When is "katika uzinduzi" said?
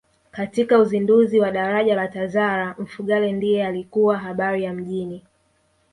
0.31-1.39